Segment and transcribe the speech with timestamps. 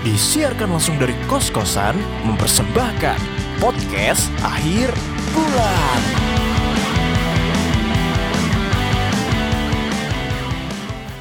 [0.00, 1.92] Disiarkan langsung dari kos-kosan
[2.24, 3.20] mempersembahkan
[3.60, 4.88] podcast akhir
[5.36, 6.00] bulan.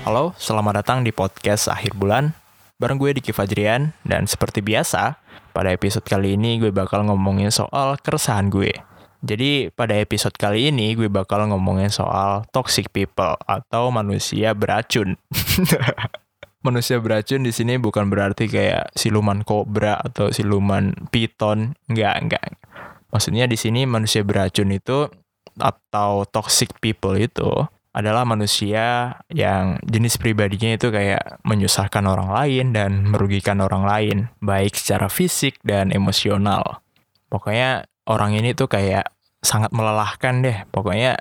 [0.08, 2.32] Halo, selamat datang di podcast akhir bulan.
[2.80, 5.20] Bareng gue Diki Fajrian, dan seperti biasa,
[5.52, 8.72] pada episode kali ini gue bakal ngomongin soal keresahan gue.
[9.20, 15.20] Jadi pada episode kali ini gue bakal ngomongin soal toxic people atau manusia beracun.
[16.66, 22.46] manusia beracun di sini bukan berarti kayak siluman kobra atau siluman piton, enggak, enggak.
[23.10, 25.10] Maksudnya di sini manusia beracun itu
[25.60, 27.50] atau toxic people itu
[27.90, 34.78] adalah manusia yang jenis pribadinya itu kayak menyusahkan orang lain dan merugikan orang lain, baik
[34.78, 36.86] secara fisik dan emosional.
[37.34, 39.10] Pokoknya orang ini tuh kayak
[39.42, 40.58] sangat melelahkan deh.
[40.70, 41.18] Pokoknya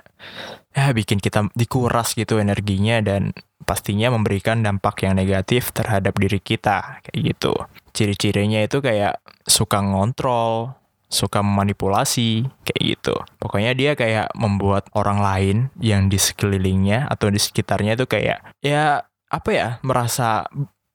[0.71, 3.33] ya bikin kita dikuras gitu energinya dan
[3.67, 7.53] pastinya memberikan dampak yang negatif terhadap diri kita kayak gitu.
[7.91, 10.73] Ciri-cirinya itu kayak suka ngontrol,
[11.09, 13.15] suka memanipulasi kayak gitu.
[13.41, 19.03] Pokoknya dia kayak membuat orang lain yang di sekelilingnya atau di sekitarnya itu kayak ya
[19.29, 20.45] apa ya merasa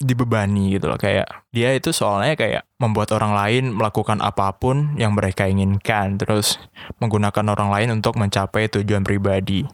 [0.04, 1.00] dibebani gitu loh.
[1.00, 6.20] Kayak dia itu soalnya kayak membuat orang lain melakukan apa pun yang mereka inginkan.
[6.20, 6.60] Terus
[7.00, 9.64] menggunakan orang lain untuk mencapai tujuan pribadi.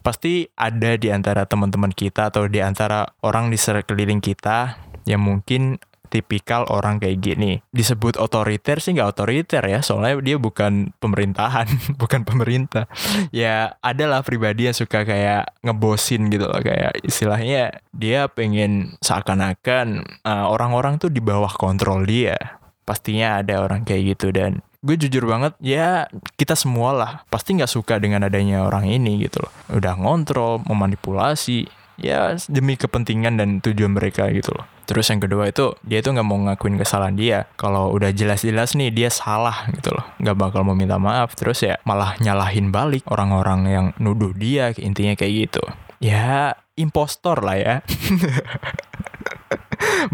[0.00, 5.76] Pasti ada di antara teman-teman kita atau di antara orang di sekeliling kita yang mungkin
[6.12, 7.60] tipikal orang kayak gini.
[7.72, 11.66] Disebut otoriter sih nggak otoriter ya, soalnya dia bukan pemerintahan,
[12.00, 12.86] bukan pemerintah.
[13.34, 20.46] Ya adalah pribadi yang suka kayak ngebosin gitu loh, kayak istilahnya dia pengen seakan-akan uh,
[20.50, 22.36] orang-orang tuh di bawah kontrol dia.
[22.84, 26.04] Pastinya ada orang kayak gitu dan gue jujur banget ya
[26.36, 31.64] kita semua lah pasti nggak suka dengan adanya orang ini gitu loh udah ngontrol memanipulasi
[31.96, 36.28] ya demi kepentingan dan tujuan mereka gitu loh Terus yang kedua itu dia itu nggak
[36.28, 37.38] mau ngakuin kesalahan dia.
[37.56, 41.32] Kalau udah jelas-jelas nih dia salah gitu loh, nggak bakal mau minta maaf.
[41.36, 45.64] Terus ya malah nyalahin balik orang-orang yang nuduh dia intinya kayak gitu.
[46.04, 47.74] Ya impostor lah ya.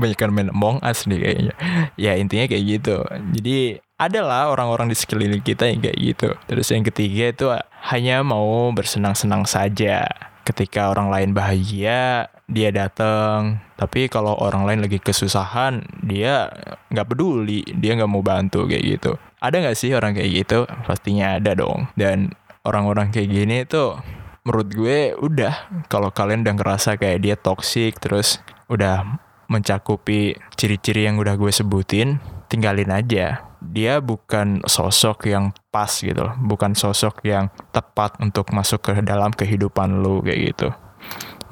[0.00, 1.54] Banyak kan main Among Us nih kayaknya.
[1.98, 3.02] Ya intinya kayak gitu.
[3.34, 6.28] Jadi adalah orang-orang di sekeliling kita yang kayak gitu.
[6.48, 7.46] Terus yang ketiga itu
[7.92, 10.08] hanya mau bersenang-senang saja.
[10.46, 16.52] Ketika orang lain bahagia, dia datang tapi kalau orang lain lagi kesusahan dia
[16.92, 19.16] nggak peduli dia nggak mau bantu kayak gitu.
[19.40, 20.68] Ada nggak sih orang kayak gitu?
[20.84, 21.88] Pastinya ada dong.
[21.96, 22.36] Dan
[22.68, 23.96] orang-orang kayak gini tuh
[24.44, 25.86] menurut gue udah.
[25.88, 32.22] Kalau kalian udah ngerasa kayak dia toxic terus udah mencakupi ciri-ciri yang udah gue sebutin
[32.46, 36.34] tinggalin aja dia bukan sosok yang pas gitu loh.
[36.40, 40.68] Bukan sosok yang tepat untuk masuk ke dalam kehidupan lu kayak gitu.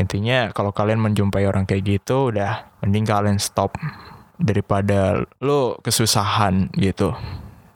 [0.00, 3.76] Intinya kalau kalian menjumpai orang kayak gitu udah mending kalian stop
[4.40, 7.12] daripada lo kesusahan gitu.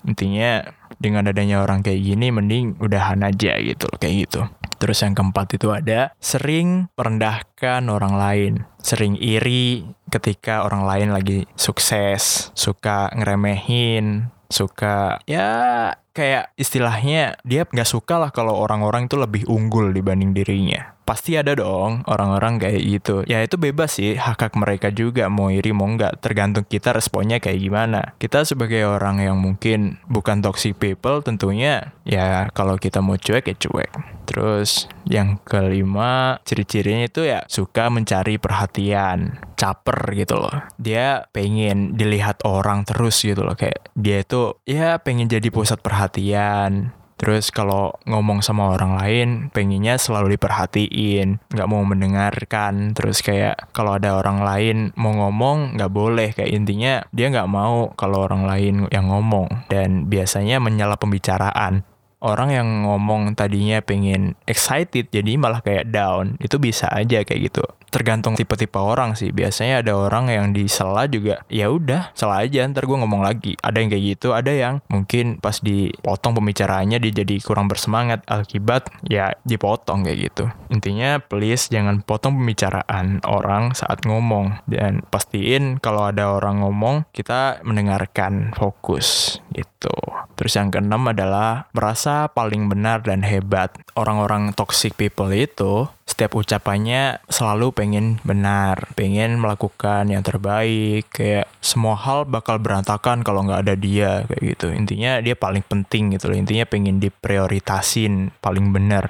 [0.07, 0.63] Intinya
[1.03, 4.47] dengan adanya orang kayak gini mending udahan aja gitu kayak gitu
[4.83, 11.47] terus yang keempat itu ada sering merendahkan orang lain sering iri ketika orang lain lagi
[11.55, 19.47] sukses suka ngeremehin suka ya kayak istilahnya dia nggak suka lah kalau orang-orang itu lebih
[19.47, 23.27] unggul dibanding dirinya pasti ada dong orang-orang kayak gitu.
[23.27, 27.43] Ya itu bebas sih, hak hak mereka juga mau iri mau enggak, tergantung kita responnya
[27.43, 28.15] kayak gimana.
[28.17, 33.57] Kita sebagai orang yang mungkin bukan toxic people tentunya ya kalau kita mau cuek ya
[33.59, 33.91] cuek.
[34.33, 40.73] Terus yang kelima ciri-cirinya itu ya suka mencari perhatian, caper gitu loh.
[40.81, 46.97] Dia pengen dilihat orang terus gitu loh kayak dia itu ya pengen jadi pusat perhatian
[47.23, 52.99] Terus kalau ngomong sama orang lain, pengennya selalu diperhatiin, nggak mau mendengarkan.
[52.99, 56.35] Terus kayak kalau ada orang lain mau ngomong, nggak boleh.
[56.35, 59.71] Kayak intinya dia nggak mau kalau orang lain yang ngomong.
[59.71, 61.87] Dan biasanya menyala pembicaraan
[62.23, 66.39] orang yang ngomong tadinya pengen excited jadi malah kayak down.
[66.39, 69.31] Itu bisa aja kayak gitu tergantung tipe-tipe orang sih.
[69.31, 73.53] Biasanya ada orang yang di sela juga ya udah salah aja ntar gue ngomong lagi.
[73.61, 78.25] Ada yang kayak gitu ada yang mungkin pas dipotong pembicaraannya dia jadi kurang bersemangat.
[78.25, 80.45] Akibat ya dipotong kayak gitu.
[80.73, 84.65] Intinya please jangan potong pembicaraan orang saat ngomong.
[84.65, 89.93] Dan pastiin kalau ada orang ngomong kita mendengarkan fokus gitu.
[90.33, 93.77] Terus yang keenam adalah merasa paling benar dan hebat.
[93.93, 101.97] Orang-orang toxic people itu setiap ucapannya selalu pengen benar, pengen melakukan yang terbaik, kayak semua
[101.97, 104.69] hal bakal berantakan kalau nggak ada dia kayak gitu.
[104.77, 106.37] Intinya dia paling penting gitu loh.
[106.37, 109.09] Intinya pengen diprioritasin paling benar.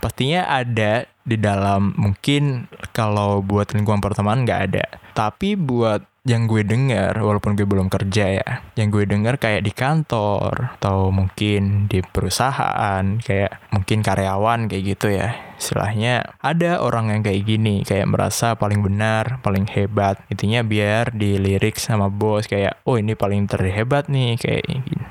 [0.00, 4.86] Pastinya ada di dalam mungkin kalau buat lingkungan pertemanan nggak ada.
[5.12, 9.72] Tapi buat yang gue dengar walaupun gue belum kerja ya yang gue dengar kayak di
[9.72, 15.32] kantor atau mungkin di perusahaan kayak mungkin karyawan kayak gitu ya.
[15.58, 20.20] Istilahnya ada orang yang kayak gini kayak merasa paling benar paling hebat.
[20.28, 24.62] Intinya biar dilirik sama bos kayak oh ini paling terhebat nih kayak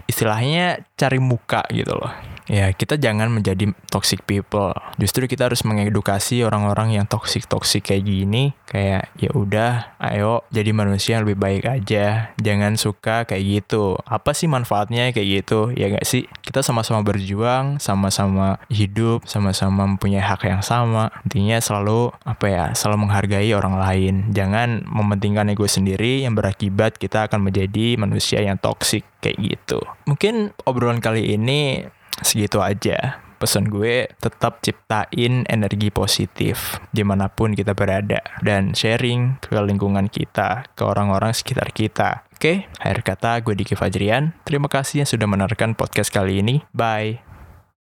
[0.06, 4.74] istilahnya cari muka gitu loh ya kita jangan menjadi toxic people.
[4.98, 10.72] Justru kita harus mengedukasi orang-orang yang toxic toxic kayak gini, kayak ya udah, ayo jadi
[10.72, 12.32] manusia yang lebih baik aja.
[12.40, 14.00] Jangan suka kayak gitu.
[14.08, 15.72] Apa sih manfaatnya kayak gitu?
[15.76, 16.26] Ya gak sih?
[16.42, 21.12] Kita sama-sama berjuang, sama-sama hidup, sama-sama mempunyai hak yang sama.
[21.28, 22.66] Intinya selalu apa ya?
[22.74, 24.16] Selalu menghargai orang lain.
[24.32, 29.80] Jangan mementingkan ego sendiri yang berakibat kita akan menjadi manusia yang toxic kayak gitu.
[30.08, 31.84] Mungkin obrolan kali ini
[32.22, 33.22] segitu aja.
[33.38, 40.10] Pesan gue tetap ciptain energi positif di mana pun kita berada dan sharing ke lingkungan
[40.10, 42.26] kita ke orang-orang sekitar kita.
[42.34, 42.66] Oke?
[42.82, 44.34] Akhir kata gue Diki Fajrian.
[44.42, 46.66] Terima kasih yang sudah menarikan podcast kali ini.
[46.74, 47.27] Bye